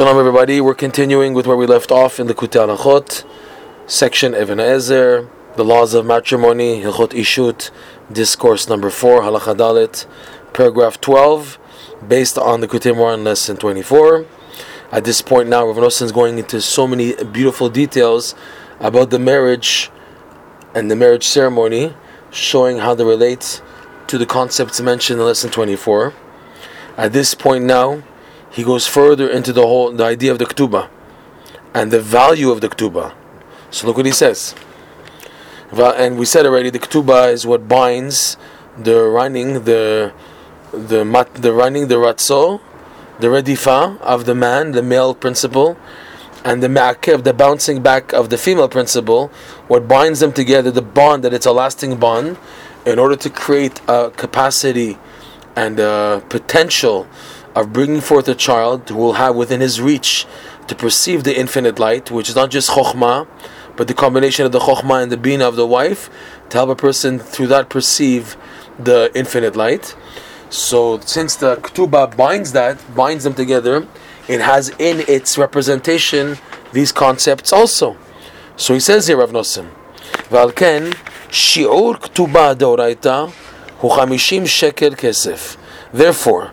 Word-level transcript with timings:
Shalom, 0.00 0.18
everybody. 0.18 0.62
We're 0.62 0.72
continuing 0.74 1.34
with 1.34 1.46
where 1.46 1.58
we 1.58 1.66
left 1.66 1.90
off 1.92 2.18
in 2.18 2.26
the 2.26 2.32
Kutei 2.32 2.66
Halachot, 2.66 3.22
section 3.86 4.34
Even 4.34 4.58
Ezer, 4.58 5.28
the 5.56 5.62
laws 5.62 5.92
of 5.92 6.06
matrimony, 6.06 6.80
Hilchot 6.80 7.10
Ishut, 7.10 7.70
discourse 8.10 8.66
number 8.66 8.88
4, 8.88 9.20
Halacha 9.20 9.54
Dalet, 9.54 10.06
paragraph 10.54 11.02
12, 11.02 11.58
based 12.08 12.38
on 12.38 12.62
the 12.62 12.66
Kutei 12.66 12.94
Moharan 12.94 13.24
lesson 13.24 13.58
24. 13.58 14.24
At 14.90 15.04
this 15.04 15.20
point 15.20 15.50
now, 15.50 15.66
Rav 15.66 15.76
Nosson 15.76 16.04
is 16.04 16.12
going 16.12 16.38
into 16.38 16.62
so 16.62 16.86
many 16.86 17.22
beautiful 17.22 17.68
details 17.68 18.34
about 18.78 19.10
the 19.10 19.18
marriage 19.18 19.90
and 20.74 20.90
the 20.90 20.96
marriage 20.96 21.24
ceremony, 21.26 21.94
showing 22.30 22.78
how 22.78 22.94
they 22.94 23.04
relate 23.04 23.60
to 24.06 24.16
the 24.16 24.24
concepts 24.24 24.80
mentioned 24.80 25.20
in 25.20 25.26
lesson 25.26 25.50
24. 25.50 26.14
At 26.96 27.12
this 27.12 27.34
point 27.34 27.66
now, 27.66 28.02
he 28.50 28.62
goes 28.64 28.86
further 28.86 29.28
into 29.28 29.52
the 29.52 29.62
whole 29.62 29.92
the 29.92 30.04
idea 30.04 30.32
of 30.32 30.38
the 30.38 30.46
ketubah 30.46 30.88
and 31.72 31.90
the 31.90 32.00
value 32.00 32.50
of 32.50 32.60
the 32.60 32.68
ketubah. 32.68 33.14
So 33.70 33.86
look 33.86 33.96
what 33.96 34.06
he 34.06 34.12
says. 34.12 34.54
And 35.72 36.18
we 36.18 36.26
said 36.26 36.46
already, 36.46 36.70
the 36.70 36.80
ketubah 36.80 37.32
is 37.32 37.46
what 37.46 37.68
binds 37.68 38.36
the 38.76 39.02
running, 39.04 39.64
the 39.64 40.12
the 40.72 41.04
mat, 41.04 41.34
the 41.34 41.52
running, 41.52 41.88
the 41.88 41.96
ratzo, 41.96 42.60
the 43.18 43.28
redifa 43.28 44.00
of 44.00 44.24
the 44.24 44.34
man, 44.34 44.72
the 44.72 44.82
male 44.82 45.14
principle, 45.14 45.76
and 46.44 46.62
the 46.62 46.68
ma'akev, 46.68 47.24
the 47.24 47.32
bouncing 47.32 47.82
back 47.82 48.12
of 48.12 48.30
the 48.30 48.38
female 48.38 48.68
principle. 48.68 49.28
What 49.68 49.86
binds 49.86 50.20
them 50.20 50.32
together, 50.32 50.70
the 50.70 50.82
bond 50.82 51.24
that 51.24 51.34
it's 51.34 51.46
a 51.46 51.52
lasting 51.52 51.96
bond, 51.98 52.38
in 52.86 52.98
order 52.98 53.16
to 53.16 53.30
create 53.30 53.80
a 53.88 54.10
capacity 54.10 54.98
and 55.54 55.78
a 55.78 56.22
potential 56.28 57.06
of 57.54 57.72
bringing 57.72 58.00
forth 58.00 58.28
a 58.28 58.34
child 58.34 58.88
who 58.88 58.96
will 58.96 59.14
have 59.14 59.34
within 59.34 59.60
his 59.60 59.80
reach 59.80 60.26
to 60.66 60.74
perceive 60.74 61.24
the 61.24 61.38
infinite 61.38 61.78
light, 61.78 62.10
which 62.10 62.28
is 62.28 62.36
not 62.36 62.50
just 62.50 62.70
chokhmah, 62.70 63.26
but 63.76 63.88
the 63.88 63.94
combination 63.94 64.46
of 64.46 64.52
the 64.52 64.60
chokhmah 64.60 65.02
and 65.02 65.12
the 65.12 65.16
bina 65.16 65.46
of 65.46 65.56
the 65.56 65.66
wife, 65.66 66.10
to 66.48 66.56
help 66.58 66.70
a 66.70 66.76
person 66.76 67.18
through 67.18 67.48
that 67.48 67.68
perceive 67.68 68.36
the 68.78 69.10
infinite 69.14 69.56
light. 69.56 69.96
So, 70.48 71.00
since 71.00 71.36
the 71.36 71.56
ketubah 71.56 72.16
binds 72.16 72.52
that, 72.52 72.78
binds 72.94 73.24
them 73.24 73.34
together, 73.34 73.86
it 74.28 74.40
has 74.40 74.68
in 74.78 75.00
its 75.08 75.38
representation 75.38 76.36
these 76.72 76.92
concepts 76.92 77.52
also. 77.52 77.96
So 78.56 78.74
he 78.74 78.80
says 78.80 79.06
here, 79.06 79.16
Rav 79.16 79.30
Nosson, 79.30 79.68
Valken, 80.28 80.92
shi'ur 81.30 81.98
ketubah 81.98 82.54
deoraita 82.54 83.30
hu 83.78 83.88
50 83.88 84.46
shekel 84.46 84.90
kesef. 84.90 85.56
Therefore, 85.92 86.52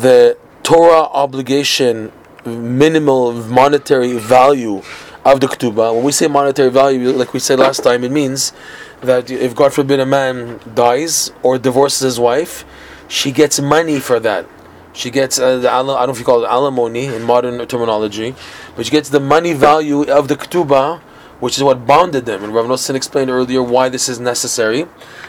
the 0.00 0.36
Torah 0.62 1.04
obligation, 1.12 2.12
minimal 2.44 3.32
monetary 3.32 4.18
value 4.18 4.82
of 5.24 5.40
the 5.40 5.46
ketubah. 5.46 5.94
When 5.94 6.04
we 6.04 6.12
say 6.12 6.28
monetary 6.28 6.70
value, 6.70 7.10
like 7.10 7.32
we 7.32 7.40
said 7.40 7.58
last 7.58 7.82
time, 7.82 8.04
it 8.04 8.12
means 8.12 8.52
that 9.00 9.30
if 9.30 9.54
God 9.54 9.72
forbid 9.72 10.00
a 10.00 10.06
man 10.06 10.60
dies 10.74 11.32
or 11.42 11.58
divorces 11.58 12.00
his 12.00 12.20
wife, 12.20 12.64
she 13.08 13.32
gets 13.32 13.60
money 13.60 13.98
for 14.00 14.20
that. 14.20 14.46
She 14.92 15.10
gets 15.10 15.38
uh, 15.38 15.58
the 15.58 15.70
I 15.70 15.82
don't 15.82 15.86
know 15.86 16.10
if 16.10 16.18
you 16.18 16.24
call 16.24 16.44
it 16.44 16.48
alimony 16.48 17.06
in 17.06 17.22
modern 17.22 17.64
terminology, 17.66 18.34
but 18.74 18.86
she 18.86 18.90
gets 18.90 19.10
the 19.10 19.20
money 19.20 19.52
value 19.52 20.04
of 20.10 20.28
the 20.28 20.36
ketubah, 20.36 21.00
which 21.40 21.56
is 21.58 21.62
what 21.62 21.86
bounded 21.86 22.24
them. 22.24 22.42
And 22.44 22.54
Rav 22.54 22.66
Nosson 22.66 22.94
explained 22.94 23.30
earlier 23.30 23.62
why 23.62 23.88
this 23.88 24.08
is 24.08 24.18
necessary. 24.18 24.86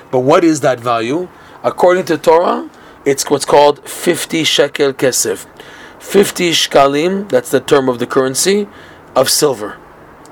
But 0.10 0.20
what 0.20 0.44
is 0.44 0.62
that 0.62 0.80
value? 0.80 1.28
According 1.64 2.06
to 2.06 2.18
Torah, 2.18 2.70
it's 3.08 3.30
what's 3.30 3.46
called 3.46 3.88
50 3.88 4.44
shekel 4.44 4.92
kesef. 4.92 5.48
50 6.00 6.52
shkalim, 6.52 7.30
that's 7.30 7.50
the 7.50 7.62
term 7.62 7.88
of 7.88 8.00
the 8.00 8.06
currency, 8.06 8.68
of 9.16 9.30
silver. 9.30 9.78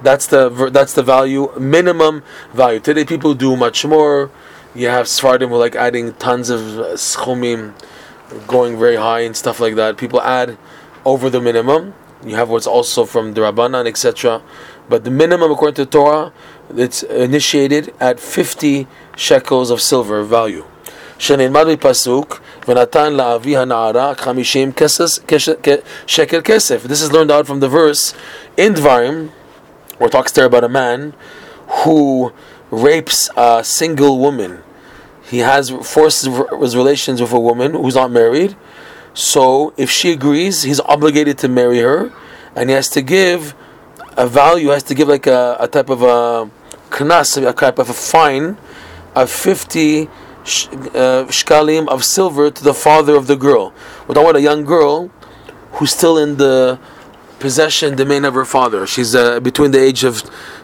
That's 0.04 0.28
the 0.28 0.50
that's 0.73 0.94
the 0.94 1.02
value, 1.02 1.58
minimum 1.58 2.22
value. 2.53 2.81
Today 2.81 3.06
people 3.06 3.34
do 3.34 3.56
much 3.56 3.86
more. 3.86 4.30
You 4.75 4.90
have 4.90 5.06
Sfardim 5.06 5.47
who 5.47 5.56
like 5.56 5.75
adding 5.75 6.13
tons 6.16 6.50
of 6.50 6.62
uh, 6.78 6.84
schumim, 6.96 7.74
going 8.46 8.78
very 8.78 8.97
high 8.97 9.22
and 9.22 9.38
stuff 9.38 9.62
like 9.62 9.75
that. 9.75 9.97
People 9.97 10.22
add 10.22 10.57
over 11.06 11.30
the 11.30 11.40
minimum. 11.40 11.94
You 12.25 12.36
have 12.36 12.50
what's 12.50 12.68
also 12.68 13.06
from 13.06 13.36
the 13.36 13.42
Rabbanan, 13.42 13.88
etc. 13.88 14.42
But 14.90 15.06
the 15.06 15.12
minimum 15.12 15.50
according 15.50 15.75
to 15.75 15.86
Torah, 15.86 16.34
it's 16.75 17.03
initiated 17.03 17.94
at 18.02 18.19
50 18.19 18.86
shekels 19.16 19.72
of 19.72 19.80
silver 19.80 20.24
value. 20.24 20.66
שנלמד 21.19 21.66
מפסוק 21.66 22.41
ונתן 22.69 23.12
לאבי 23.12 23.56
הנערה 23.56 24.12
חמישים 24.16 24.72
שקל 26.06 26.41
כסף. 26.44 26.87
This 26.87 27.03
is 27.03 27.12
learned 27.12 27.31
out 27.31 27.47
from 27.47 27.61
the 27.61 27.69
verse 27.69 28.15
in 28.56 28.75
Dvarim, 28.75 29.31
where 29.99 30.09
it 30.09 30.12
talks 30.12 30.33
there 30.33 30.47
about 30.47 30.65
a 30.65 30.69
man 30.69 31.12
who 31.84 32.33
rapes 32.71 33.28
a 33.37 33.62
single 33.62 34.19
woman. 34.19 34.62
He 35.31 35.38
has 35.38 35.71
forces 35.71 36.28
relations 36.75 37.21
with 37.21 37.33
a 37.33 37.38
woman 37.38 37.75
who's 37.75 37.94
not 37.94 38.11
married. 38.11 38.56
So 39.15 39.72
if 39.77 39.91
she 39.91 40.12
agrees, 40.12 40.62
he's 40.62 40.81
obligated 40.81 41.38
to 41.38 41.49
marry 41.49 41.78
her, 41.78 42.12
and 42.56 42.71
he 42.71 42.75
has 42.75 42.88
to 42.91 43.03
give 43.03 43.55
a 44.16 44.27
value. 44.27 44.69
Has 44.69 44.83
to 44.84 44.94
give 44.94 45.09
like 45.09 45.27
a, 45.27 45.56
a 45.61 45.69
type 45.69 45.91
of 45.91 46.03
a 46.03 46.50
knas, 46.91 47.31
a 47.47 47.53
type 47.53 47.78
of 47.78 47.91
a 47.91 47.93
fine 47.93 48.56
of 49.15 49.31
fifty 50.45 50.89
uh, 50.89 51.25
shkalim 51.25 51.88
of 51.88 52.03
silver 52.03 52.51
to 52.51 52.63
the 52.63 52.73
father 52.73 53.16
of 53.16 53.28
the 53.28 53.35
girl. 53.35 53.73
We're 54.07 54.16
talking 54.16 54.29
about 54.29 54.35
a 54.35 54.41
young 54.41 54.63
girl 54.63 55.07
who's 55.73 55.91
still 55.91 56.17
in 56.17 56.38
the 56.38 56.79
possession 57.39 57.95
domain 57.95 58.25
of 58.25 58.33
her 58.33 58.45
father. 58.45 58.88
She's 58.88 59.16
uh, 59.16 59.39
between 59.39 59.72
the 59.72 59.81
age 59.81 60.03
of 60.03 60.23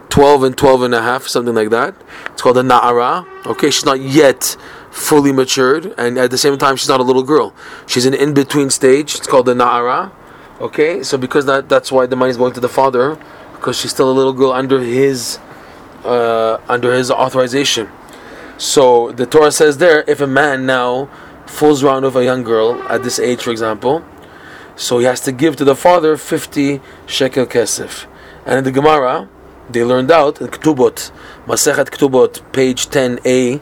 12 0.10 0.44
and 0.44 0.58
12 0.58 0.84
and 0.84 0.96
a 0.96 1.02
half, 1.02 1.28
something 1.28 1.56
like 1.56 1.70
that. 1.70 1.96
It's 2.28 2.42
called 2.42 2.58
a 2.58 2.64
na'ara. 2.64 3.26
Okay, 3.46 3.70
she's 3.72 3.86
not 3.86 4.00
yet 4.00 4.56
fully 4.92 5.32
matured, 5.32 5.94
and 5.98 6.18
at 6.18 6.32
the 6.32 6.38
same 6.38 6.58
time, 6.58 6.76
she's 6.76 6.90
not 6.90 7.00
a 7.00 7.04
little 7.04 7.24
girl. 7.24 7.54
She's 7.88 8.06
an 8.06 8.14
in 8.14 8.34
between 8.34 8.70
stage. 8.70 9.16
It's 9.16 9.28
called 9.28 9.46
the 9.46 9.54
na'ara. 9.54 10.12
Okay, 10.60 11.02
so 11.02 11.18
because 11.18 11.46
that 11.46 11.70
that's 11.70 11.92
why 11.92 12.06
the 12.06 12.16
money 12.16 12.30
is 12.30 12.38
going 12.38 12.54
to 12.54 12.60
the 12.60 12.70
father, 12.70 13.18
because 13.54 13.80
she's 13.80 13.92
still 13.92 14.12
a 14.12 14.14
little 14.14 14.34
girl 14.34 14.52
under 14.52 14.80
his 14.80 15.40
uh, 16.04 16.60
under 16.70 16.94
his 16.94 17.10
authorization. 17.10 17.90
So 18.62 19.12
the 19.12 19.26
Torah 19.26 19.52
says 19.52 19.80
there, 19.80 20.04
if 20.08 20.22
a 20.22 20.28
man 20.28 20.68
now 20.68 21.10
fools 21.48 21.84
around 21.84 22.04
with 22.04 22.16
a 22.16 22.24
young 22.24 22.44
girl 22.44 22.80
at 22.84 23.02
this 23.02 23.18
age, 23.18 23.42
for 23.42 23.50
example, 23.50 24.06
so 24.76 25.00
he 25.00 25.06
has 25.06 25.20
to 25.22 25.32
give 25.32 25.56
to 25.56 25.66
the 25.66 25.76
father 25.76 26.16
50 26.16 26.80
shekel 27.08 27.48
kesef. 27.48 28.06
And 28.46 28.60
in 28.60 28.64
the 28.64 28.72
Gemara, 28.72 29.28
they 29.68 29.84
learned 29.84 30.12
out 30.12 30.42
in 30.42 30.48
Ketubot, 30.48 31.12
Masechet 31.48 31.90
Ketubot, 31.90 32.40
page 32.54 32.86
10a, 32.86 33.62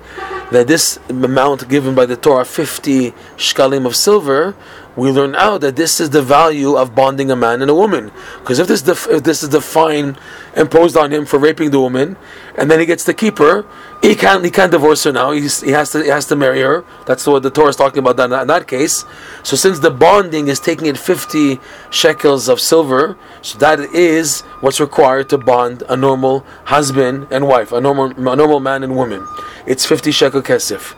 that 0.52 0.68
this 0.68 1.00
amount 1.08 1.70
given 1.70 1.96
by 1.96 2.06
the 2.06 2.18
Torah, 2.18 2.44
50 2.44 3.12
shkalim 3.38 3.86
of 3.86 3.96
silver, 3.96 4.54
we 5.00 5.12
learn 5.12 5.36
out 5.36 5.62
that 5.62 5.76
this 5.76 6.00
is 6.00 6.10
the 6.10 6.22
value 6.22 6.76
of 6.76 6.94
bonding 6.94 7.32
a 7.32 7.36
man 7.36 7.62
and 7.62 7.70
a 7.70 7.76
woman. 7.76 8.12
Because 8.40 8.60
if 8.60 8.68
this, 8.68 8.88
if 9.08 9.24
this 9.24 9.44
is 9.44 9.50
the 9.50 9.62
fine 9.62 10.18
imposed 10.56 10.98
on 10.98 11.12
him 11.12 11.26
for 11.26 11.40
raping 11.40 11.72
the 11.72 11.80
woman, 11.80 12.18
and 12.58 12.70
then 12.70 12.80
he 12.80 12.86
gets 12.86 13.06
to 13.06 13.14
keep 13.14 13.38
her, 13.38 13.66
he 14.02 14.16
can't 14.16 14.44
he 14.44 14.52
can't 14.52 14.72
divorce 14.72 15.04
her 15.04 15.12
now. 15.12 15.32
He's, 15.32 15.62
he 15.62 15.72
has 15.72 15.92
to 15.92 16.04
he 16.04 16.10
has 16.10 16.26
to 16.28 16.36
marry 16.36 16.62
her. 16.62 16.84
That's 17.06 17.26
what 17.26 17.44
the 17.44 17.50
Torah 17.50 17.70
is 17.70 17.76
talking 17.76 18.00
about 18.00 18.18
that, 18.18 18.42
in 18.42 18.48
that 18.48 18.68
case. 18.68 19.06
So 19.44 19.56
since 19.56 19.80
the 19.80 19.92
bonding 19.92 20.48
is 20.48 20.60
taking 20.60 20.88
it 20.88 20.98
fifty 20.98 21.60
shekels 21.90 22.50
of 22.50 22.60
silver, 22.60 23.18
so 23.42 23.58
that 23.60 23.80
is 23.80 24.42
what's 24.62 24.80
required 24.80 25.30
to 25.30 25.38
bond 25.38 25.84
a 25.90 25.96
normal 25.96 26.46
husband 26.66 27.28
and 27.31 27.48
wife, 27.48 27.72
a 27.72 27.81
normal 27.81 28.12
a 28.12 28.36
normal 28.36 28.60
man 28.60 28.84
and 28.84 28.96
woman. 28.96 29.28
It's 29.66 29.86
fifty 29.86 30.12
shekel 30.12 30.42
kesef. 30.42 30.96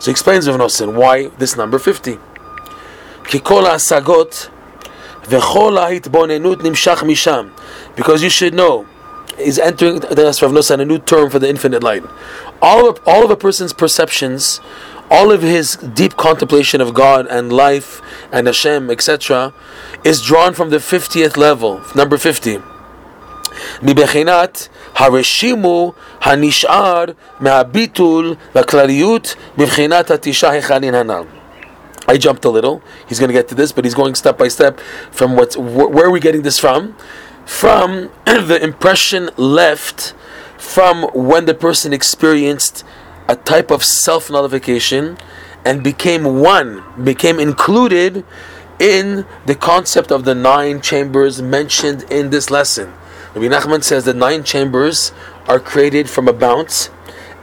So 0.00 0.06
he 0.06 0.10
explains 0.10 0.48
Rav 0.48 0.58
Nosson 0.58 0.94
why 0.94 1.28
this 1.38 1.56
number 1.56 1.78
fifty. 1.78 2.18
כי 3.28 3.38
כל 3.42 3.66
ההשגות 3.66 4.48
וכל 5.28 5.78
ההתבוננות 5.78 6.64
נמשך 6.64 7.02
משם. 7.06 7.46
Because 7.96 8.22
you 8.22 8.30
should 8.30 8.54
know, 8.54 8.86
is 9.38 9.58
entering 9.58 10.00
the 10.00 10.24
last 10.24 10.42
Rav 10.42 10.52
Nosson, 10.52 10.80
a 10.80 10.84
new 10.84 10.98
term 10.98 11.30
for 11.30 11.38
the 11.38 11.48
infinite 11.48 11.82
light. 11.82 12.04
All 12.60 12.88
of, 12.88 13.00
all 13.06 13.22
of 13.24 13.30
a 13.30 13.36
person's 13.36 13.72
perceptions, 13.72 14.60
all 15.10 15.30
of 15.30 15.42
his 15.42 15.76
deep 15.76 16.16
contemplation 16.16 16.80
of 16.80 16.92
God 16.94 17.26
and 17.26 17.52
life 17.52 18.00
and 18.32 18.46
Hashem, 18.46 18.90
etc., 18.90 19.52
is 20.04 20.22
drawn 20.22 20.54
from 20.54 20.70
the 20.70 20.78
50th 20.78 21.36
level, 21.36 21.80
number 21.94 22.18
50. 22.18 22.62
מבחינת 23.82 24.68
הרשימו 24.96 25.92
הנשאר 26.20 27.04
מהביטול 27.40 28.34
והכלליות 28.54 29.34
בבחינת 29.58 30.10
התשעה 30.10 30.50
היכלין 30.50 30.94
הנ"ל. 30.94 31.37
I 32.08 32.16
jumped 32.16 32.44
a 32.44 32.50
little. 32.50 32.82
He's 33.06 33.18
going 33.18 33.28
to 33.28 33.34
get 33.34 33.48
to 33.48 33.54
this, 33.54 33.70
but 33.70 33.84
he's 33.84 33.94
going 33.94 34.14
step 34.14 34.38
by 34.38 34.48
step 34.48 34.80
from 35.10 35.36
what's 35.36 35.54
wh- 35.54 35.90
where 35.92 36.06
are 36.06 36.10
we 36.10 36.20
getting 36.20 36.42
this 36.42 36.58
from? 36.58 36.96
From 37.44 38.10
the 38.24 38.58
impression 38.62 39.30
left 39.36 40.14
from 40.56 41.04
when 41.14 41.44
the 41.44 41.54
person 41.54 41.92
experienced 41.92 42.84
a 43.28 43.36
type 43.36 43.70
of 43.70 43.84
self 43.84 44.30
nullification 44.30 45.18
and 45.64 45.84
became 45.84 46.24
one, 46.40 46.82
became 47.04 47.38
included 47.38 48.24
in 48.78 49.26
the 49.44 49.54
concept 49.54 50.10
of 50.10 50.24
the 50.24 50.34
nine 50.34 50.80
chambers 50.80 51.42
mentioned 51.42 52.04
in 52.10 52.30
this 52.30 52.50
lesson. 52.50 52.92
Rabbi 53.34 53.48
Nachman 53.48 53.82
says 53.82 54.04
the 54.04 54.14
nine 54.14 54.44
chambers 54.44 55.12
are 55.46 55.60
created 55.60 56.08
from 56.08 56.26
a 56.28 56.32
bounce, 56.32 56.86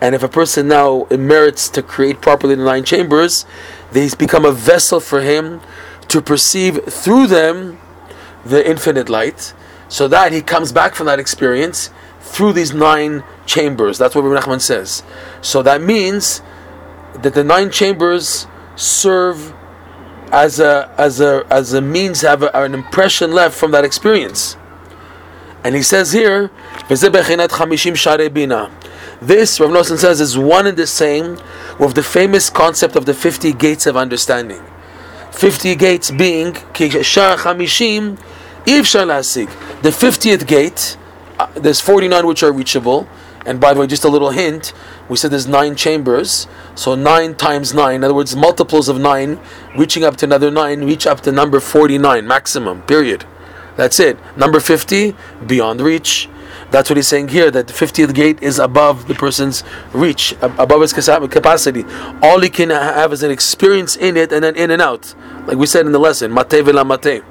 and 0.02 0.14
if 0.16 0.24
a 0.24 0.28
person 0.28 0.68
now 0.68 1.08
merits 1.12 1.70
to 1.70 1.82
create 1.82 2.22
properly 2.22 2.56
the 2.56 2.64
nine 2.64 2.84
chambers, 2.84 3.46
they 3.92 4.10
become 4.18 4.46
a 4.46 4.52
vessel 4.52 5.00
for 5.00 5.22
him 5.22 5.62
to 6.10 6.22
perceive 6.22 6.84
through 6.86 7.28
them 7.28 7.80
the 8.46 8.68
infinite 8.68 9.10
light, 9.10 9.54
so 9.88 10.08
that 10.08 10.32
he 10.32 10.42
comes 10.42 10.72
back 10.72 10.96
from 10.96 11.08
that 11.08 11.20
experience 11.20 11.90
through 12.20 12.54
these 12.54 12.74
nine 12.74 13.24
chambers. 13.46 13.98
That's 13.98 14.16
what 14.16 14.24
Rabbi 14.24 14.40
Nachman 14.42 14.62
says. 14.62 15.04
So 15.42 15.62
that 15.64 15.82
means 15.82 16.42
that 17.14 17.34
the 17.34 17.44
nine 17.44 17.72
chambers 17.72 18.48
serve 18.76 19.54
as 20.32 20.60
a 20.60 20.94
as 20.98 21.22
a 21.22 21.46
as 21.50 21.74
a 21.74 21.82
means 21.82 22.22
to 22.22 22.28
have 22.28 22.44
a, 22.44 22.56
an 22.56 22.74
impression 22.74 23.32
left 23.32 23.56
from 23.58 23.72
that 23.72 23.86
experience. 23.86 24.58
And 25.64 25.76
he 25.76 25.82
says 25.82 26.12
here, 26.12 26.52
this 29.22 29.60
Rav 29.60 29.70
Nosson 29.70 29.98
says 29.98 30.22
is 30.22 30.38
one 30.38 30.68
and 30.68 30.78
the 30.78 30.88
same 30.88 31.38
with 31.80 31.96
the 31.96 32.04
famous 32.04 32.50
concept 32.50 32.96
of 32.96 33.06
the 33.06 33.14
fifty 33.14 33.54
gates 33.54 33.86
of 33.86 33.98
understanding. 33.98 34.62
Fifty 35.32 35.76
gates 35.76 36.12
being 36.12 36.54
the 36.54 36.64
fiftieth 39.96 40.48
gate. 40.48 40.98
Uh, 41.38 41.48
there's 41.56 41.82
forty 41.82 42.08
nine 42.08 42.26
which 42.26 42.44
are 42.44 42.52
reachable, 42.52 43.08
and 43.46 43.60
by 43.60 43.74
the 43.74 43.80
way, 43.80 43.88
just 43.88 44.06
a 44.06 44.10
little 44.10 44.32
hint: 44.32 44.74
we 45.10 45.18
said 45.18 45.32
there's 45.32 45.48
nine 45.48 45.76
chambers, 45.76 46.48
so 46.76 46.96
nine 46.96 47.36
times 47.36 47.74
nine. 47.74 47.96
In 47.96 48.04
other 48.04 48.14
words, 48.14 48.36
multiples 48.36 48.88
of 48.88 49.00
nine, 49.00 49.40
reaching 49.78 50.04
up 50.04 50.16
to 50.18 50.26
another 50.26 50.50
nine, 50.50 50.86
reach 50.86 51.06
up 51.06 51.22
to 51.22 51.32
number 51.32 51.60
forty 51.60 51.98
nine 51.98 52.28
maximum. 52.28 52.82
Period. 52.84 53.26
That's 53.76 54.00
it. 54.00 54.18
Number 54.38 54.60
50, 54.60 55.16
beyond 55.46 55.82
reach. 55.82 56.30
That's 56.72 56.90
what 56.90 56.98
he's 56.98 57.08
saying 57.08 57.30
here, 57.30 57.52
that 57.52 57.68
the 57.68 57.74
50th 57.74 58.14
gate 58.14 58.42
is 58.42 58.60
above 58.60 59.08
the 59.08 59.16
person's 59.16 59.64
reach, 59.94 60.36
above 60.42 60.82
his 60.82 60.94
capacity. 60.94 61.86
All 62.22 62.42
he 62.42 62.50
can 62.50 62.70
have 62.70 63.14
is 63.14 63.24
an 63.24 63.32
experience 63.32 63.96
in 63.96 64.18
it 64.18 64.32
and 64.32 64.44
then 64.44 64.56
in 64.56 64.72
and 64.72 64.82
out. 64.82 65.16
Like 65.48 65.58
we 65.58 65.68
said 65.68 65.86
in 65.86 65.92
the 65.92 66.00
lesson, 66.00 66.34
mate 66.34 66.64
vela 66.64 66.84
mate. 66.84 67.24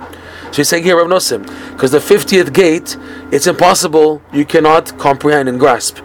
So 0.55 0.59
he's 0.59 0.69
saying 0.69 0.85
here, 0.85 0.97
Rav 0.97 1.09
Nosson, 1.09 1.43
because 1.73 1.91
the 1.91 1.99
50th 1.99 2.53
gate, 2.53 2.97
it's 3.33 3.49
impossible, 3.49 4.23
you 4.33 4.45
cannot 4.45 4.97
comprehend 4.99 5.49
and 5.49 5.59
grasp. 5.59 5.99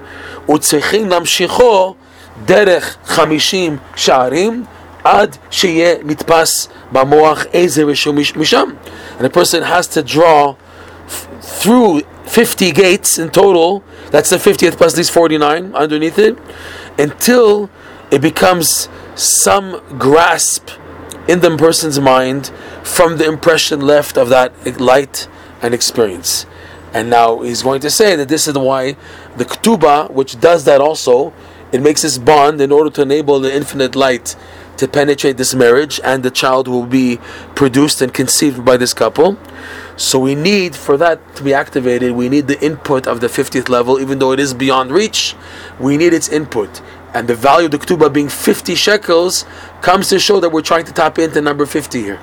nitpas 6.04 6.68
b'moach 6.92 7.48
eze 7.54 7.78
misham 7.78 8.78
and 9.18 9.26
a 9.26 9.30
person 9.30 9.64
has 9.64 9.88
to 9.88 10.02
draw 10.02 10.56
through 11.08 12.02
50 12.30 12.72
gates 12.72 13.18
in 13.18 13.30
total, 13.32 13.84
that's 14.12 14.30
the 14.30 14.38
50th 14.38 14.78
plus 14.78 14.94
these 14.94 15.10
49 15.10 15.74
underneath 15.74 16.20
it, 16.20 16.38
until 16.98 17.70
it 18.12 18.22
becomes 18.22 18.88
some 19.16 19.82
grasp 19.98 20.70
in 21.28 21.40
the 21.40 21.58
person's 21.58 22.00
mind 22.00 22.52
from 22.84 23.18
the 23.18 23.26
impression 23.26 23.82
left 23.82 24.18
of 24.18 24.30
that 24.30 24.80
light 24.80 25.28
and 25.62 25.74
experience. 25.74 26.46
And 26.94 27.10
now 27.10 27.42
he's 27.42 27.64
going 27.64 27.82
to 27.82 27.90
say 27.90 28.16
that 28.16 28.30
this 28.30 28.48
is 28.48 28.56
why 28.56 28.96
the 29.36 29.46
ketubah, 29.46 30.12
which 30.12 30.40
does 30.40 30.66
that 30.66 30.82
also, 30.82 31.34
it 31.72 31.82
makes 31.82 32.04
this 32.04 32.18
bond 32.18 32.62
in 32.62 32.72
order 32.72 32.90
to 32.92 33.02
enable 33.02 33.40
the 33.40 33.56
infinite 33.56 33.96
light 33.96 34.36
to 34.78 34.88
penetrate 34.88 35.38
this 35.38 35.54
marriage 35.54 36.00
and 36.04 36.24
the 36.24 36.32
child 36.32 36.68
will 36.68 36.86
be 36.86 37.18
produced 37.54 38.02
and 38.02 38.14
conceived 38.14 38.64
by 38.64 38.78
this 38.78 38.94
couple. 38.94 39.38
So 40.00 40.18
we 40.18 40.34
need, 40.34 40.78
for 40.78 40.96
that 40.96 41.36
to 41.36 41.44
be 41.44 41.54
activated, 41.54 42.14
we 42.14 42.30
need 42.30 42.48
the 42.48 42.58
input 42.64 43.06
of 43.06 43.20
the 43.20 43.28
50th 43.28 43.68
level, 43.68 44.00
even 44.00 44.18
though 44.18 44.32
it 44.32 44.40
is 44.40 44.54
beyond 44.54 44.92
reach, 44.92 45.36
we 45.78 45.98
need 45.98 46.14
its 46.14 46.30
input. 46.30 46.82
And 47.14 47.28
the 47.28 47.36
value 47.36 47.66
of 47.66 47.72
the 47.72 47.80
ketubah 47.80 48.14
being 48.14 48.30
50 48.30 48.76
shekels 48.76 49.44
comes 49.82 50.08
to 50.08 50.18
show 50.18 50.40
that 50.40 50.52
we're 50.52 50.62
trying 50.62 50.86
to 50.86 50.94
tap 50.94 51.20
into 51.20 51.42
number 51.42 51.66
50 51.66 52.02
here. 52.02 52.20